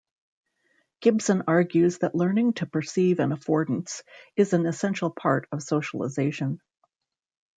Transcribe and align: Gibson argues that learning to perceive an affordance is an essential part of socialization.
Gibson 1.01 1.43
argues 1.47 1.99
that 1.99 2.15
learning 2.15 2.53
to 2.53 2.65
perceive 2.65 3.19
an 3.19 3.29
affordance 3.29 4.01
is 4.35 4.51
an 4.51 4.65
essential 4.65 5.11
part 5.11 5.47
of 5.51 5.61
socialization. 5.61 6.59